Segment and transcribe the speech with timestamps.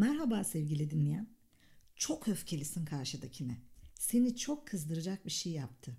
[0.00, 1.26] Merhaba sevgili dinleyen.
[1.96, 3.58] Çok öfkelisin karşıdakine.
[3.94, 5.96] Seni çok kızdıracak bir şey yaptı.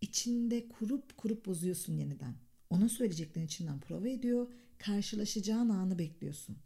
[0.00, 2.34] İçinde kurup kurup bozuyorsun yeniden.
[2.70, 4.52] Ona söyleyeceklerin içinden prova ediyor.
[4.78, 6.56] Karşılaşacağın anı bekliyorsun.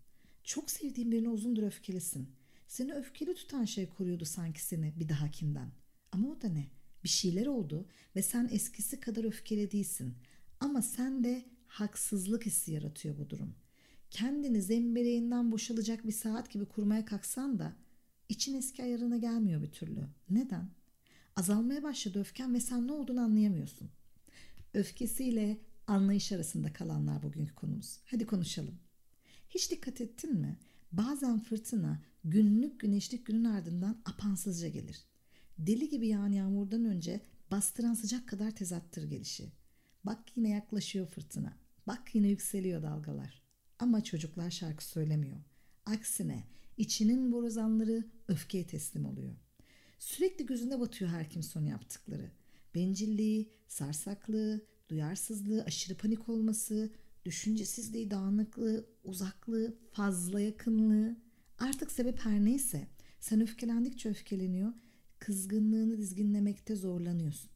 [0.44, 2.30] Çok sevdiğin birine uzundur öfkelisin.
[2.69, 5.72] Seni öfkeli tutan şey koruyordu sanki seni bir dahakinden.
[6.12, 6.68] Ama o da ne?
[7.04, 10.14] Bir şeyler oldu ve sen eskisi kadar öfkeli değilsin.
[10.60, 13.54] Ama sen de haksızlık hissi yaratıyor bu durum.
[14.11, 17.77] Kendini zembereğinden boşalacak bir saat gibi kurmaya kalksan da
[18.29, 20.06] için eski ayarına gelmiyor bir türlü.
[20.30, 20.70] Neden?
[21.37, 23.91] Azalmaya başladı öfken ve sen ne olduğunu anlayamıyorsun.
[24.74, 28.01] Öfkesiyle anlayış arasında kalanlar bugünkü konumuz.
[28.04, 28.78] Hadi konuşalım.
[29.51, 30.59] Hiç dikkat ettin mi?
[30.92, 35.04] Bazen fırtına günlük güneşlik günün ardından apansızca gelir.
[35.59, 37.20] Deli gibi yağan yağmurdan önce
[37.51, 39.52] bastıran sıcak kadar tezattır gelişi.
[40.04, 41.56] Bak yine yaklaşıyor fırtına.
[41.87, 43.49] Bak yine yükseliyor dalgalar.
[43.80, 45.36] Ama çocuklar şarkı söylemiyor.
[45.86, 46.44] Aksine
[46.76, 49.34] içinin borazanları öfkeye teslim oluyor.
[49.98, 52.30] Sürekli gözünde batıyor her kim son yaptıkları.
[52.74, 56.90] Bencilliği, sarsaklığı, duyarsızlığı, aşırı panik olması,
[57.24, 61.16] düşüncesizliği, dağınıklığı, uzaklığı, fazla yakınlığı.
[61.59, 62.87] Artık sebep her neyse
[63.20, 64.72] sen öfkelendikçe öfkeleniyor,
[65.19, 67.50] kızgınlığını dizginlemekte zorlanıyorsun.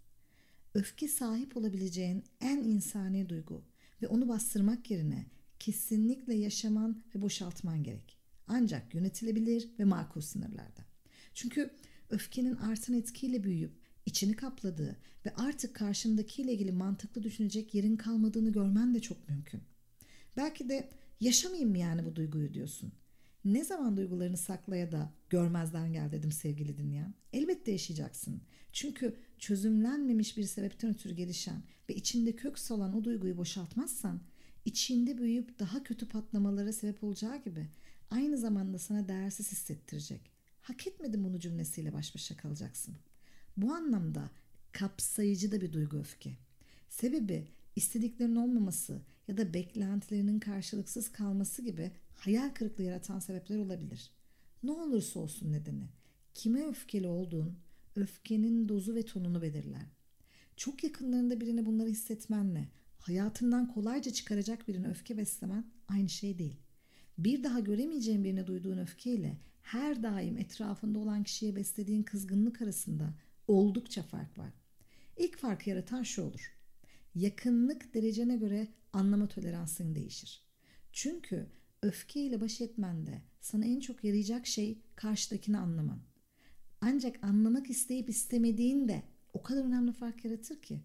[0.75, 3.65] Öfke sahip olabileceğin en insani duygu
[4.03, 5.27] ve onu bastırmak yerine
[5.65, 8.19] kesinlikle yaşaman ve boşaltman gerek.
[8.47, 10.85] Ancak yönetilebilir ve makul sınırlarda.
[11.35, 11.71] Çünkü
[12.11, 13.73] öfkenin artan etkiyle büyüyüp
[14.07, 19.61] içini kapladığı ve artık karşındakiyle ilgili mantıklı düşünecek yerin kalmadığını görmen de çok mümkün.
[20.37, 20.89] Belki de
[21.21, 22.93] yaşamayayım mı yani bu duyguyu diyorsun.
[23.45, 27.15] Ne zaman duygularını saklaya da görmezden gel dedim sevgili dinleyen.
[27.33, 28.41] Elbette yaşayacaksın.
[28.73, 34.21] Çünkü çözümlenmemiş bir sebepten ötürü gelişen ve içinde kök salan o duyguyu boşaltmazsan
[34.65, 37.69] içinde büyüyüp daha kötü patlamalara sebep olacağı gibi
[38.11, 40.31] aynı zamanda sana değersiz hissettirecek.
[40.61, 42.95] Hak etmedim bunu cümlesiyle baş başa kalacaksın.
[43.57, 44.31] Bu anlamda
[44.73, 46.37] kapsayıcı da bir duygu öfke.
[46.89, 54.11] Sebebi istediklerinin olmaması ya da beklentilerinin karşılıksız kalması gibi hayal kırıklığı yaratan sebepler olabilir.
[54.63, 55.89] Ne olursa olsun nedeni,
[56.35, 57.57] kime öfkeli olduğun,
[57.97, 59.87] öfkenin dozu ve tonunu belirler.
[60.57, 62.69] Çok yakınlarında birine bunları hissetmenle
[63.07, 66.57] hayatından kolayca çıkaracak birine öfke beslemen aynı şey değil.
[67.19, 73.15] Bir daha göremeyeceğin birine duyduğun öfkeyle her daim etrafında olan kişiye beslediğin kızgınlık arasında
[73.49, 74.53] oldukça fark var.
[75.17, 76.57] İlk fark yaratan şu olur.
[77.15, 80.43] Yakınlık derecene göre anlama toleransın değişir.
[80.93, 81.47] Çünkü
[81.83, 85.99] öfkeyle baş etmende sana en çok yarayacak şey karşıdakini anlaman.
[86.81, 90.81] Ancak anlamak isteyip istemediğin de o kadar önemli fark yaratır ki.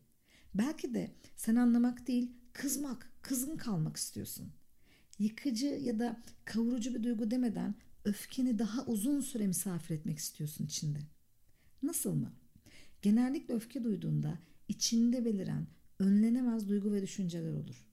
[0.55, 4.51] Belki de sen anlamak değil, kızmak, kızgın kalmak istiyorsun.
[5.19, 10.99] Yıkıcı ya da kavurucu bir duygu demeden öfkeni daha uzun süre misafir etmek istiyorsun içinde.
[11.83, 12.33] Nasıl mı?
[13.01, 15.67] Genellikle öfke duyduğunda içinde beliren
[15.99, 17.85] önlenemez duygu ve düşünceler olur.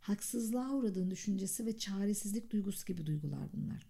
[0.00, 3.86] Haksızlığa uğradığın düşüncesi ve çaresizlik duygusu gibi duygular bunlar.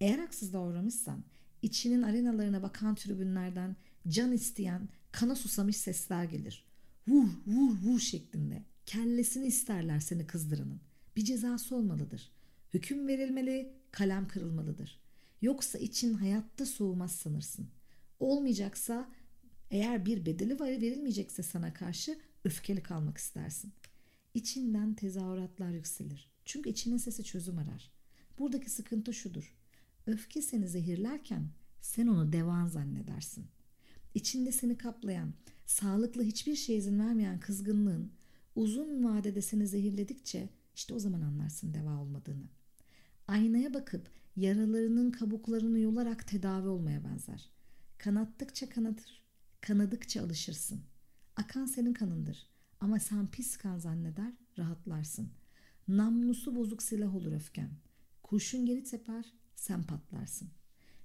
[0.00, 1.24] Eğer haksızlığa uğramışsan
[1.62, 3.76] içinin arenalarına bakan tribünlerden
[4.08, 6.64] can isteyen, kana susamış sesler gelir.
[7.08, 8.64] Vur, vur, vur şeklinde.
[8.86, 10.80] Kellesini isterler seni kızdıranın.
[11.16, 12.32] Bir cezası olmalıdır.
[12.74, 15.00] Hüküm verilmeli, kalem kırılmalıdır.
[15.42, 17.68] Yoksa için hayatta soğumaz sanırsın.
[18.20, 19.10] Olmayacaksa
[19.70, 23.72] eğer bir bedeli var verilmeyecekse sana karşı öfkeli kalmak istersin.
[24.34, 26.30] İçinden tezahüratlar yükselir.
[26.44, 27.92] Çünkü içinin sesi çözüm arar.
[28.38, 29.56] Buradaki sıkıntı şudur.
[30.06, 31.48] Öfke seni zehirlerken
[31.80, 33.46] sen onu devan zannedersin.
[34.14, 35.34] İçinde seni kaplayan,
[35.72, 38.12] sağlıklı hiçbir şey izin vermeyen kızgınlığın
[38.54, 42.44] uzun vadede seni zehirledikçe işte o zaman anlarsın deva olmadığını.
[43.28, 47.50] Aynaya bakıp yaralarının kabuklarını yolarak tedavi olmaya benzer.
[47.98, 49.22] Kanattıkça kanatır,
[49.60, 50.80] kanadıkça alışırsın.
[51.36, 52.46] Akan senin kanındır
[52.80, 55.30] ama sen pis kan zanneder, rahatlarsın.
[55.88, 57.70] Namlusu bozuk silah olur öfken.
[58.22, 60.48] Kurşun geri teper, sen patlarsın.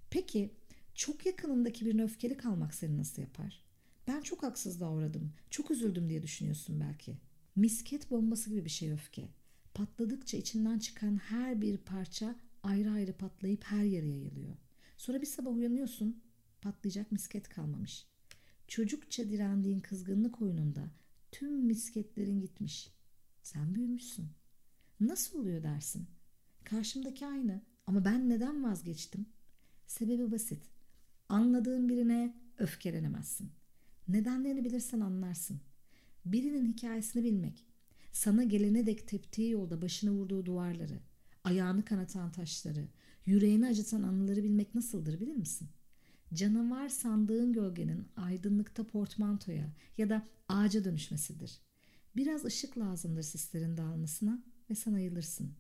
[0.10, 0.56] Peki
[0.96, 3.67] çok yakınındaki birine öfkeli kalmak seni nasıl yapar?
[4.08, 7.18] Ben çok haksızlığa uğradım, çok üzüldüm diye düşünüyorsun belki.
[7.56, 9.30] Misket bombası gibi bir şey öfke.
[9.74, 14.56] Patladıkça içinden çıkan her bir parça ayrı ayrı patlayıp her yere yayılıyor.
[14.98, 16.22] Sonra bir sabah uyanıyorsun,
[16.62, 18.08] patlayacak misket kalmamış.
[18.68, 20.92] Çocukça direndiğin kızgınlık oyununda
[21.32, 22.92] tüm misketlerin gitmiş.
[23.44, 24.30] Sen büyümüşsün.
[25.00, 26.08] Nasıl oluyor dersin?
[26.64, 29.26] Karşımdaki aynı ama ben neden vazgeçtim?
[29.88, 30.64] Sebebi basit.
[31.30, 33.57] Anladığın birine öfkelenemezsin.
[34.08, 35.60] Nedenlerini bilirsen anlarsın.
[36.26, 37.66] Birinin hikayesini bilmek,
[38.12, 41.00] sana gelene dek teptiği yolda başını vurduğu duvarları,
[41.44, 42.88] ayağını kanatan taşları,
[43.28, 45.70] Yüreğini acıtan anıları bilmek nasıldır bilir misin?
[46.34, 51.60] Canavar sandığın gölgenin aydınlıkta portmantoya ya da ağaca dönüşmesidir.
[52.16, 55.52] Biraz ışık lazımdır sislerin dağılmasına ve sen ayılırsın.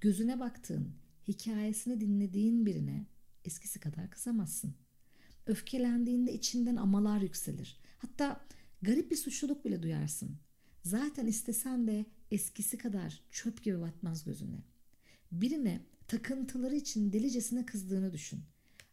[0.00, 0.92] Gözüne baktığın,
[1.28, 3.06] hikayesini dinlediğin birine
[3.44, 4.74] eskisi kadar kızamazsın.
[5.46, 7.78] Öfkelendiğinde içinden amalar yükselir.
[7.98, 8.40] Hatta
[8.82, 10.36] garip bir suçluluk bile duyarsın.
[10.82, 14.62] Zaten istesen de eskisi kadar çöp gibi batmaz gözüne.
[15.32, 18.40] Birine takıntıları için delicesine kızdığını düşün.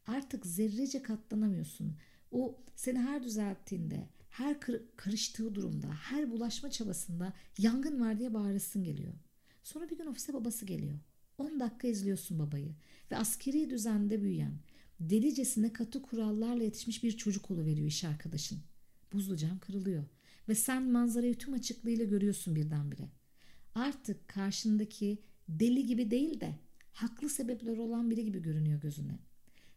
[0.08, 1.96] Artık zerrece katlanamıyorsun.
[2.32, 4.58] O seni her düzelttiğinde, her
[4.96, 9.14] karıştığı durumda, her bulaşma çabasında yangın var diye bağırasın geliyor.
[9.64, 11.00] Sonra bir gün ofise babası geliyor.
[11.38, 12.76] 10 dakika izliyorsun babayı
[13.12, 14.54] ve askeri düzende büyüyen,
[15.10, 18.60] delicesine katı kurallarla yetişmiş bir çocuk veriyor iş arkadaşın.
[19.14, 20.04] Buzlu cam kırılıyor
[20.50, 23.10] ve sen manzarayı tüm açıklığıyla görüyorsun birdenbire.
[23.76, 25.18] Artık karşındaki
[25.50, 26.56] deli gibi değil de
[26.94, 29.20] haklı sebepler olan biri gibi görünüyor gözüne.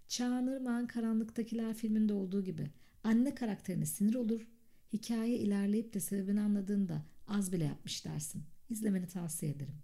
[0.09, 2.71] Çağınırmağın Karanlıktakiler filminde olduğu gibi
[3.05, 4.49] anne karakterine sinir olur,
[4.93, 8.43] hikaye ilerleyip de sebebini anladığında az bile yapmış dersin.
[8.71, 9.75] İzlemeni tavsiye ederim.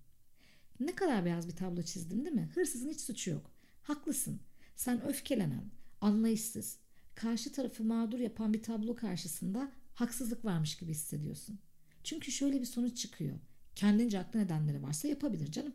[0.81, 2.51] Ne kadar beyaz bir tablo çizdim değil mi?
[2.55, 3.51] Hırsızın hiç suçu yok.
[3.83, 4.41] Haklısın.
[4.77, 5.71] Sen öfkelenen,
[6.01, 6.79] anlayışsız,
[7.15, 11.59] karşı tarafı mağdur yapan bir tablo karşısında haksızlık varmış gibi hissediyorsun.
[12.05, 13.39] Çünkü şöyle bir sonuç çıkıyor.
[13.75, 15.73] Kendince haklı nedenleri varsa yapabilir canım.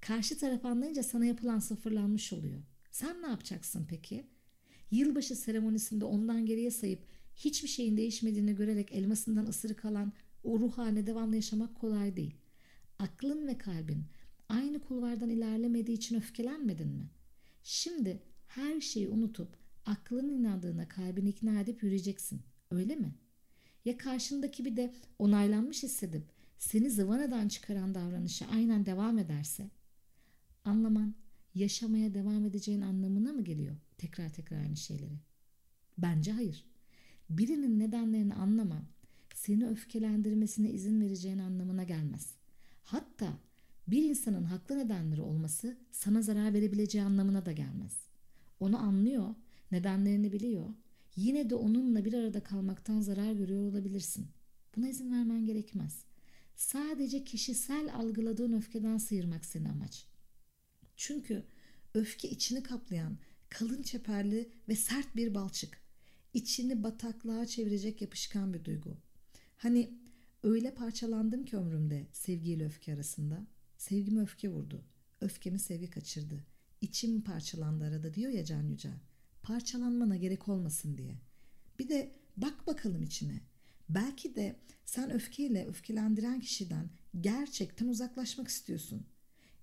[0.00, 2.62] Karşı taraf anlayınca sana yapılan sıfırlanmış oluyor.
[2.90, 4.26] Sen ne yapacaksın peki?
[4.90, 7.06] Yılbaşı seremonisinde ondan geriye sayıp
[7.36, 10.12] hiçbir şeyin değişmediğini görerek elmasından ısırık alan
[10.44, 12.36] o ruh haline devamlı yaşamak kolay değil.
[12.98, 14.04] Aklın ve kalbin
[14.48, 17.10] aynı kulvardan ilerlemediği için öfkelenmedin mi?
[17.62, 22.42] Şimdi her şeyi unutup aklın inandığına kalbini ikna edip yürüyeceksin.
[22.70, 23.14] Öyle mi?
[23.84, 26.22] Ya karşındaki bir de onaylanmış hissedip
[26.58, 29.70] seni zıvanadan çıkaran davranışa aynen devam ederse?
[30.64, 31.14] Anlaman
[31.54, 35.18] yaşamaya devam edeceğin anlamına mı geliyor tekrar tekrar aynı şeyleri?
[35.98, 36.64] Bence hayır.
[37.30, 38.84] Birinin nedenlerini anlaman
[39.34, 42.34] seni öfkelendirmesine izin vereceğin anlamına gelmez.
[42.82, 43.38] Hatta
[43.88, 47.96] bir insanın haklı nedenleri olması sana zarar verebileceği anlamına da gelmez.
[48.60, 49.34] Onu anlıyor,
[49.70, 50.66] nedenlerini biliyor.
[51.16, 54.26] Yine de onunla bir arada kalmaktan zarar görüyor olabilirsin.
[54.76, 56.04] Buna izin vermen gerekmez.
[56.56, 60.06] Sadece kişisel algıladığın öfkeden sıyırmak senin amaç.
[60.96, 61.44] Çünkü
[61.94, 63.18] öfke içini kaplayan
[63.48, 65.80] kalın çeperli ve sert bir balçık.
[66.34, 68.96] İçini bataklığa çevirecek yapışkan bir duygu.
[69.56, 69.90] Hani
[70.42, 73.46] öyle parçalandım ki ömrümde sevgiyle öfke arasında.
[73.80, 74.84] Sevgimi öfke vurdu.
[75.20, 76.44] Öfkemi sevgi kaçırdı.
[76.80, 78.98] İçim parçalandı arada diyor ya Can Yücel.
[79.42, 81.14] Parçalanmana gerek olmasın diye.
[81.78, 83.40] Bir de bak bakalım içine.
[83.88, 86.90] Belki de sen öfkeyle öfkelendiren kişiden
[87.20, 89.06] gerçekten uzaklaşmak istiyorsun.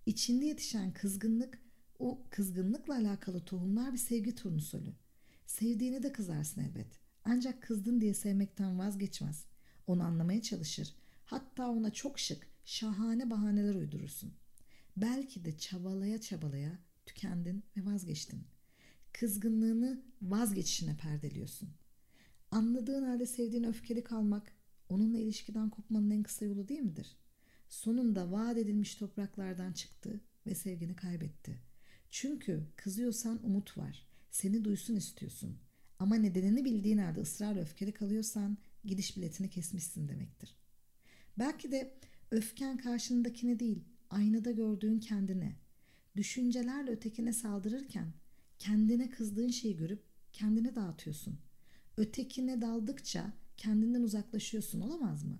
[0.06, 1.60] İçinde yetişen kızgınlık
[2.00, 4.94] o kızgınlıkla alakalı tohumlar bir sevgi turnusolü.
[5.46, 7.00] Sevdiğini de kızarsın elbet.
[7.24, 9.46] Ancak kızdın diye sevmekten vazgeçmez.
[9.88, 10.96] Onu anlamaya çalışır.
[11.26, 14.34] Hatta ona çok şık, şahane bahaneler uydurursun.
[14.98, 18.44] Belki de çabalaya çabalaya tükendin ve vazgeçtin.
[19.14, 21.70] Kızgınlığını vazgeçişine perdeliyorsun.
[22.52, 24.52] Anladığın halde sevdiğin öfkeli kalmak
[24.90, 27.18] onunla ilişkiden kopmanın en kısa yolu değil midir?
[27.70, 31.60] Sonunda vaat edilmiş topraklardan çıktı ve sevgini kaybetti.
[32.10, 34.08] Çünkü kızıyorsan umut var.
[34.32, 35.58] Seni duysun istiyorsun.
[36.00, 40.56] Ama nedenini bildiğin halde ısrarla öfkeli kalıyorsan gidiş biletini kesmişsin demektir.
[41.40, 41.98] Belki de
[42.32, 45.56] öfken karşındakine değil, aynada gördüğün kendine.
[46.16, 48.14] Düşüncelerle ötekine saldırırken
[48.60, 50.04] kendine kızdığın şeyi görüp
[50.34, 51.40] kendine dağıtıyorsun.
[51.98, 55.40] Ötekine daldıkça kendinden uzaklaşıyorsun olamaz mı?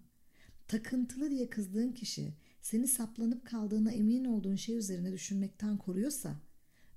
[0.68, 6.36] Takıntılı diye kızdığın kişi seni saplanıp kaldığına emin olduğun şey üzerine düşünmekten koruyorsa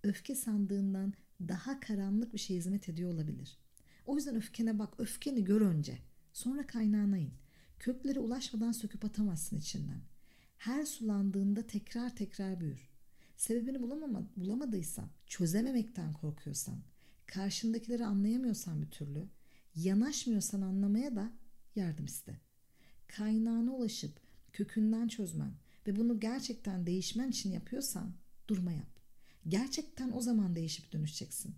[0.03, 3.59] öfke sandığından daha karanlık bir şey hizmet ediyor olabilir.
[4.07, 5.99] O yüzden öfkene bak, öfkeni gör önce.
[6.33, 7.33] Sonra kaynağına in.
[7.81, 10.01] Köklere ulaşmadan söküp atamazsın içinden.
[10.57, 12.91] Her sulandığında tekrar tekrar büyür.
[13.37, 16.83] Sebebini bulamama, bulamadıysan, çözememekten korkuyorsan,
[17.27, 19.29] karşındakileri anlayamıyorsan bir türlü,
[19.75, 21.33] yanaşmıyorsan anlamaya da
[21.77, 22.41] yardım iste.
[23.07, 24.21] Kaynağına ulaşıp
[24.53, 25.53] kökünden çözmen
[25.87, 28.13] ve bunu gerçekten değişmen için yapıyorsan
[28.49, 29.01] durma yap.
[29.49, 31.55] Gerçekten o zaman değişip dönüşeceksin.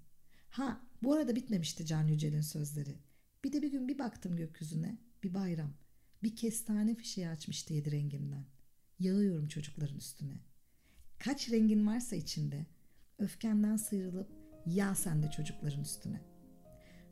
[0.51, 2.99] Ha bu arada bitmemişti Can Yücel'in sözleri.
[3.45, 5.82] Bir de bir gün bir baktım gökyüzüne bir bayram.
[6.23, 8.45] Bir kestane fişeği açmıştı yedi rengimden.
[8.99, 10.41] Yağıyorum çocukların üstüne.
[11.19, 12.67] Kaç rengin varsa içinde
[13.19, 14.29] öfkenden sıyrılıp
[14.67, 16.21] yağ sen de çocukların üstüne.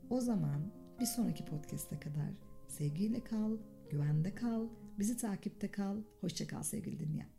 [0.09, 2.31] O zaman bir sonraki podcast'e kadar
[2.67, 3.57] sevgiyle kal,
[3.89, 4.67] güvende kal,
[4.99, 5.97] bizi takipte kal.
[6.21, 7.29] Hoşça kal sevgili dinleyen.